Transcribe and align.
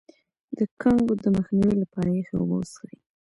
د 0.57 0.59
کانګو 0.81 1.13
د 1.23 1.25
مخنیوي 1.37 1.75
لپاره 1.83 2.09
یخې 2.19 2.35
اوبه 2.39 2.55
وڅښئ 2.57 2.93